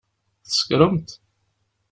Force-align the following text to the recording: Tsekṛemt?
Tsekṛemt? 0.45 1.09